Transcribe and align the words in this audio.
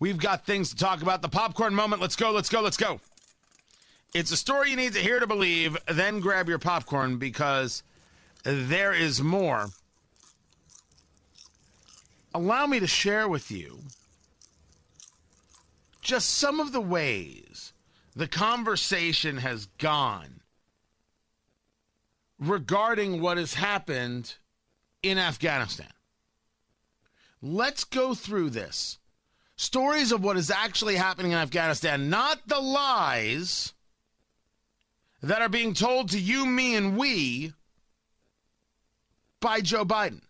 We've 0.00 0.18
got 0.18 0.46
things 0.46 0.70
to 0.70 0.76
talk 0.76 1.02
about. 1.02 1.20
The 1.22 1.28
popcorn 1.28 1.74
moment. 1.74 2.00
Let's 2.00 2.16
go, 2.16 2.32
let's 2.32 2.48
go, 2.48 2.62
let's 2.62 2.78
go. 2.78 3.00
It's 4.14 4.32
a 4.32 4.36
story 4.36 4.70
you 4.70 4.76
need 4.76 4.94
to 4.94 4.98
hear 4.98 5.20
to 5.20 5.26
believe. 5.26 5.76
Then 5.86 6.20
grab 6.20 6.48
your 6.48 6.58
popcorn 6.58 7.18
because 7.18 7.82
there 8.42 8.92
is 8.92 9.22
more. 9.22 9.68
Allow 12.34 12.66
me 12.66 12.80
to 12.80 12.86
share 12.86 13.28
with 13.28 13.50
you 13.50 13.80
just 16.00 16.30
some 16.30 16.60
of 16.60 16.72
the 16.72 16.80
ways 16.80 17.72
the 18.16 18.26
conversation 18.26 19.36
has 19.36 19.66
gone 19.78 20.40
regarding 22.38 23.20
what 23.20 23.36
has 23.36 23.54
happened 23.54 24.34
in 25.02 25.18
Afghanistan. 25.18 25.92
Let's 27.42 27.84
go 27.84 28.14
through 28.14 28.50
this. 28.50 28.98
Stories 29.60 30.10
of 30.10 30.24
what 30.24 30.38
is 30.38 30.50
actually 30.50 30.96
happening 30.96 31.32
in 31.32 31.38
Afghanistan, 31.38 32.08
not 32.08 32.40
the 32.46 32.58
lies 32.60 33.74
that 35.22 35.42
are 35.42 35.50
being 35.50 35.74
told 35.74 36.08
to 36.08 36.18
you, 36.18 36.46
me, 36.46 36.76
and 36.76 36.96
we 36.96 37.52
by 39.38 39.60
Joe 39.60 39.84
Biden. 39.84 40.22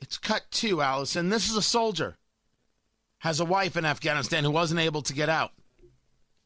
It's 0.00 0.16
cut 0.16 0.44
two, 0.50 0.80
Allison. 0.80 1.28
This 1.28 1.50
is 1.50 1.54
a 1.54 1.60
soldier. 1.60 2.16
Has 3.18 3.40
a 3.40 3.44
wife 3.44 3.76
in 3.76 3.84
Afghanistan 3.84 4.42
who 4.42 4.52
wasn't 4.52 4.80
able 4.80 5.02
to 5.02 5.12
get 5.12 5.28
out. 5.28 5.52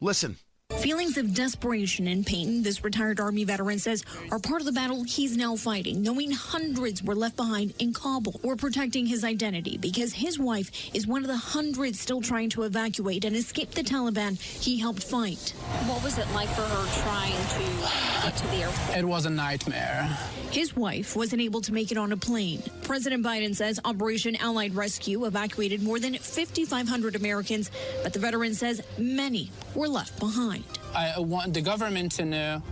Listen. 0.00 0.36
Feelings 0.80 1.18
of 1.18 1.34
desperation 1.34 2.06
and 2.08 2.24
pain, 2.24 2.62
this 2.62 2.82
retired 2.82 3.20
Army 3.20 3.44
veteran 3.44 3.78
says, 3.78 4.02
are 4.30 4.38
part 4.38 4.62
of 4.62 4.66
the 4.66 4.72
battle 4.72 5.04
he's 5.04 5.36
now 5.36 5.54
fighting, 5.54 6.00
knowing 6.00 6.30
hundreds 6.30 7.02
were 7.02 7.14
left 7.14 7.36
behind 7.36 7.74
in 7.78 7.92
Kabul 7.92 8.40
or 8.42 8.56
protecting 8.56 9.04
his 9.04 9.22
identity 9.22 9.76
because 9.76 10.14
his 10.14 10.38
wife 10.38 10.70
is 10.94 11.06
one 11.06 11.20
of 11.22 11.28
the 11.28 11.36
hundreds 11.36 12.00
still 12.00 12.22
trying 12.22 12.48
to 12.50 12.62
evacuate 12.62 13.26
and 13.26 13.36
escape 13.36 13.72
the 13.72 13.82
Taliban 13.82 14.40
he 14.40 14.78
helped 14.78 15.02
fight. 15.02 15.50
What 15.86 16.02
was 16.02 16.16
it 16.16 16.26
like 16.32 16.48
for 16.48 16.62
her 16.62 17.02
trying 17.02 17.32
to 17.32 18.24
get 18.24 18.36
to 18.38 18.46
the 18.46 18.62
airport? 18.62 18.96
It 18.96 19.04
was 19.04 19.26
a 19.26 19.30
nightmare. 19.30 20.16
His 20.50 20.74
wife 20.74 21.14
wasn't 21.14 21.42
able 21.42 21.60
to 21.60 21.74
make 21.74 21.92
it 21.92 21.98
on 21.98 22.10
a 22.10 22.16
plane. 22.16 22.62
President 22.82 23.24
Biden 23.24 23.54
says 23.54 23.78
Operation 23.84 24.34
Allies 24.36 24.72
Refuge 24.72 25.22
evacuated 25.24 25.82
more 25.82 26.00
than 26.00 26.14
5,500 26.14 27.16
Americans, 27.16 27.70
but 28.02 28.14
the 28.14 28.18
veteran 28.18 28.54
says 28.54 28.80
many 28.98 29.50
were 29.74 29.86
left 29.86 30.18
behind. 30.18 30.64
I 30.94 31.18
want 31.20 31.54
the 31.54 31.60
government 31.60 32.12
to 32.12 32.24
know 32.24 32.62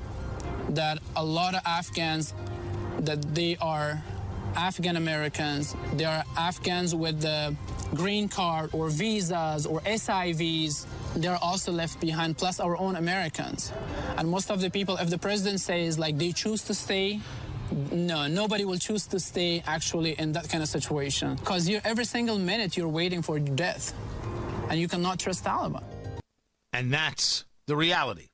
that 0.71 0.99
a 1.17 1.25
lot 1.25 1.55
of 1.55 1.63
Afghans, 1.65 2.35
that 3.01 3.23
they 3.35 3.57
are 3.61 4.03
Afghan 4.57 4.97
Americans, 4.97 5.75
they 5.95 6.05
are 6.05 6.25
Afghans 6.37 6.95
with 6.95 7.21
the 7.21 7.55
green 7.95 8.29
card 8.29 8.71
or 8.73 8.89
visas 8.89 9.67
or 9.67 9.81
SIVs, 9.81 10.87
they're 11.17 11.39
also 11.43 11.73
left 11.73 12.01
behind, 12.01 12.37
plus 12.37 12.61
our 12.61 12.77
own 12.77 12.97
Americans. 12.97 13.73
And 14.17 14.29
most 14.29 14.51
of 14.51 14.61
the 14.61 14.71
people, 14.71 14.97
if 14.97 15.11
the 15.11 15.19
president 15.19 15.61
says 15.61 15.99
like 15.99 16.19
they 16.19 16.33
choose 16.33 16.63
to 16.65 16.75
stay, 16.75 17.21
no, 17.93 18.27
nobody 18.27 18.65
will 18.65 18.79
choose 18.79 19.07
to 19.09 19.21
stay 19.21 19.63
actually 19.67 20.19
in 20.19 20.33
that 20.33 20.49
kind 20.49 20.63
of 20.63 20.69
situation. 20.69 21.37
Because 21.37 21.69
every 21.85 22.05
single 22.05 22.39
minute 22.39 22.77
you're 22.77 22.89
waiting 22.89 23.23
for 23.23 23.39
death. 23.39 23.95
And 24.71 24.79
you 24.79 24.89
cannot 24.89 25.19
trust 25.19 25.45
Taliban. 25.45 25.85
And 26.73 26.93
that's 26.93 27.45
the 27.69 27.77
reality. 27.77 28.31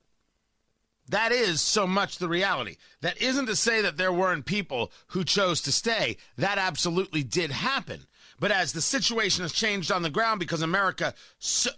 That 1.09 1.33
is 1.33 1.61
so 1.61 1.87
much 1.87 2.17
the 2.17 2.29
reality. 2.29 2.77
That 3.03 3.21
isn't 3.21 3.47
to 3.47 3.57
say 3.57 3.83
that 3.83 3.99
there 3.99 4.13
weren't 4.13 4.47
people 4.47 4.91
who 5.09 5.23
chose 5.23 5.61
to 5.63 5.73
stay. 5.73 6.17
That 6.39 6.57
absolutely 6.57 7.23
did 7.23 7.51
happen. 7.51 8.07
But 8.41 8.51
as 8.51 8.73
the 8.73 8.81
situation 8.81 9.43
has 9.43 9.53
changed 9.53 9.93
on 9.93 10.03
the 10.03 10.09
ground 10.09 10.41
because 10.41 10.63
America, 10.63 11.13
so, 11.39 11.71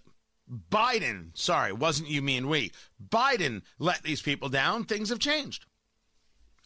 Biden, 0.70 1.36
sorry, 1.36 1.72
wasn't 1.72 2.08
you, 2.08 2.22
me, 2.22 2.36
and 2.36 2.48
we, 2.48 2.70
Biden 3.04 3.62
let 3.80 4.04
these 4.04 4.22
people 4.22 4.48
down, 4.48 4.84
things 4.84 5.08
have 5.08 5.18
changed. 5.18 5.66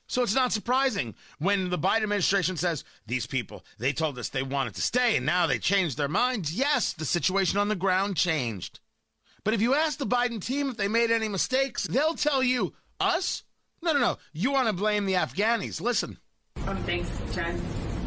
So 0.07 0.23
it's 0.23 0.35
not 0.35 0.53
surprising 0.53 1.15
when 1.39 1.71
the 1.71 1.79
Biden 1.79 2.03
administration 2.03 2.57
says 2.57 2.85
these 3.07 3.27
people, 3.27 3.65
they 3.79 3.93
told 3.93 4.19
us 4.19 4.29
they 4.29 4.43
wanted 4.43 4.75
to 4.75 4.83
stay 4.83 5.17
and 5.17 5.25
now 5.25 5.47
they 5.47 5.61
changed 5.61 5.97
their 5.97 6.09
minds. 6.09 6.53
Yes, 6.53 6.93
the 6.93 7.05
situation 7.05 7.59
on 7.59 7.69
the 7.69 7.77
ground 7.77 8.17
changed. 8.17 8.81
But 9.45 9.55
if 9.55 9.63
you 9.63 9.75
ask 9.75 9.99
the 9.99 10.07
Biden 10.07 10.41
team 10.41 10.71
if 10.71 10.77
they 10.77 10.89
made 10.89 11.11
any 11.11 11.29
mistakes, 11.29 11.85
they'll 11.85 12.15
tell 12.15 12.43
you, 12.43 12.73
us? 12.99 13.45
No, 13.83 13.93
no, 13.93 13.99
no. 13.99 14.19
You 14.33 14.53
want 14.53 14.69
to 14.69 14.75
blame 14.75 15.07
the 15.07 15.15
Afghanis. 15.15 15.81
Listen. 15.81 16.19
Um, 16.67 16.77
thanks, 16.85 17.11
Jen. 17.35 17.61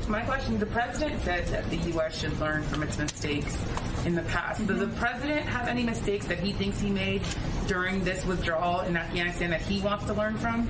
My 0.08 0.22
question 0.22 0.60
the 0.60 0.66
president 0.66 1.22
said 1.22 1.48
that 1.48 1.70
the 1.70 1.78
U.S. 1.78 2.20
should 2.20 2.38
learn 2.40 2.62
from 2.64 2.84
its 2.84 2.98
mistakes 2.98 3.58
in 4.06 4.16
the 4.16 4.22
past. 4.24 4.62
Mm-hmm. 4.62 4.68
Does 4.68 4.80
the 4.80 5.00
president 5.00 5.46
have 5.48 5.68
any 5.68 5.84
mistakes 5.84 6.26
that 6.28 6.40
he 6.40 6.52
thinks 6.52 6.80
he 6.80 6.90
made 6.90 7.22
during 7.68 8.04
this 8.04 8.26
withdrawal 8.26 8.82
in 8.82 8.98
Afghanistan 8.98 9.50
that 9.52 9.62
he 9.62 9.80
wants 9.82 10.06
to 10.06 10.14
learn 10.14 10.38
from? 10.38 10.68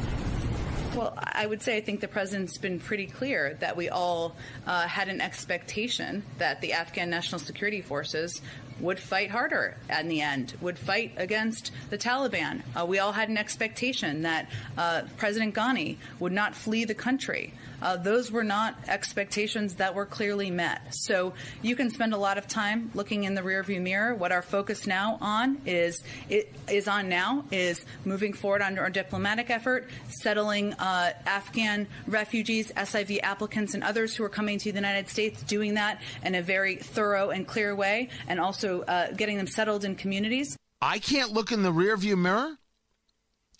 Well, 0.95 1.17
I 1.17 1.47
would 1.47 1.63
say 1.63 1.77
I 1.77 1.81
think 1.81 2.01
the 2.01 2.07
president's 2.07 2.59
been 2.59 2.79
pretty 2.79 3.07
clear 3.07 3.57
that 3.61 3.75
we 3.75 3.89
all 3.89 4.35
uh, 4.67 4.87
had 4.87 5.07
an 5.07 5.21
expectation 5.21 6.23
that 6.37 6.61
the 6.61 6.73
Afghan 6.73 7.09
National 7.09 7.39
Security 7.39 7.81
Forces 7.81 8.39
would 8.83 8.99
fight 8.99 9.31
harder 9.31 9.77
in 9.99 10.07
the 10.07 10.21
end, 10.21 10.53
would 10.61 10.77
fight 10.77 11.13
against 11.17 11.71
the 11.89 11.97
Taliban. 11.97 12.61
Uh, 12.75 12.85
we 12.85 12.99
all 12.99 13.11
had 13.11 13.29
an 13.29 13.37
expectation 13.37 14.23
that 14.23 14.49
uh, 14.77 15.03
President 15.17 15.55
Ghani 15.55 15.97
would 16.19 16.33
not 16.33 16.55
flee 16.55 16.85
the 16.85 16.93
country 16.93 17.53
uh, 17.83 17.97
those 17.97 18.31
were 18.31 18.45
not 18.45 18.77
expectations 18.87 19.75
that 19.75 19.93
were 19.93 20.05
clearly 20.05 20.49
met. 20.49 20.95
So 20.95 21.33
you 21.61 21.75
can 21.75 21.89
spend 21.89 22.13
a 22.13 22.17
lot 22.17 22.37
of 22.37 22.47
time 22.47 22.89
looking 22.93 23.25
in 23.25 23.35
the 23.35 23.41
rearview 23.41 23.81
mirror. 23.81 24.15
What 24.15 24.31
our 24.31 24.41
focus 24.41 24.87
now 24.87 25.17
on 25.19 25.61
is 25.65 26.01
it 26.29 26.53
is 26.69 26.87
on 26.87 27.09
now 27.09 27.43
is 27.51 27.85
moving 28.05 28.31
forward 28.31 28.61
on 28.61 28.79
our 28.79 28.89
diplomatic 28.89 29.49
effort, 29.49 29.89
settling 30.07 30.73
uh, 30.75 31.11
Afghan 31.25 31.87
refugees, 32.07 32.71
SIV 32.71 33.19
applicants, 33.21 33.73
and 33.73 33.83
others 33.83 34.15
who 34.15 34.23
are 34.23 34.29
coming 34.29 34.59
to 34.59 34.71
the 34.71 34.77
United 34.77 35.09
States, 35.09 35.43
doing 35.43 35.73
that 35.73 36.01
in 36.23 36.35
a 36.35 36.41
very 36.41 36.77
thorough 36.77 37.31
and 37.31 37.45
clear 37.45 37.75
way, 37.75 38.07
and 38.29 38.39
also 38.39 38.72
uh, 38.81 39.11
getting 39.11 39.37
them 39.37 39.47
settled 39.47 39.85
in 39.85 39.95
communities. 39.95 40.57
I 40.81 40.99
can't 40.99 41.31
look 41.31 41.51
in 41.51 41.63
the 41.63 41.71
rearview 41.71 42.17
mirror. 42.17 42.57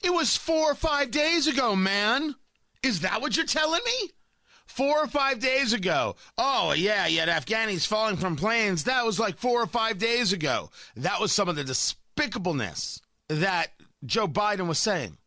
It 0.04 0.14
was 0.14 0.36
four 0.36 0.72
or 0.72 0.76
five 0.76 1.12
days 1.12 1.48
ago, 1.48 1.76
man. 1.76 2.36
Is 2.84 3.00
that 3.02 3.22
what 3.22 3.38
you're 3.38 3.46
telling 3.46 3.80
me? 3.86 4.12
Four 4.66 5.04
or 5.04 5.08
five 5.08 5.40
days 5.40 5.72
ago. 5.72 6.16
Oh, 6.38 6.74
yeah, 6.74 7.08
you 7.08 7.20
had 7.20 7.30
Afghanis 7.30 7.88
falling 7.88 8.18
from 8.18 8.36
planes. 8.36 8.84
That 8.84 9.06
was 9.06 9.20
like 9.20 9.38
four 9.38 9.62
or 9.62 9.68
five 9.68 9.98
days 9.98 10.34
ago. 10.34 10.70
That 10.98 11.22
was 11.22 11.32
some 11.32 11.48
of 11.48 11.56
the 11.56 11.64
despicableness 11.64 13.00
that 13.30 13.68
Joe 14.06 14.28
Biden 14.28 14.68
was 14.68 14.80
saying. 14.80 15.18